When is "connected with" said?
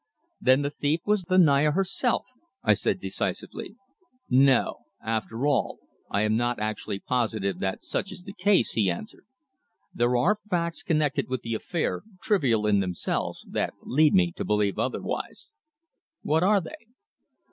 10.81-11.41